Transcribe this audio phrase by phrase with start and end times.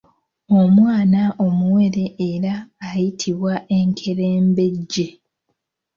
[0.59, 2.53] Omwana omuwere era
[2.87, 5.07] ayitibwa enkerembejje.